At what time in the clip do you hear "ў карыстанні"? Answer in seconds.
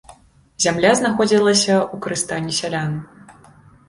1.81-2.57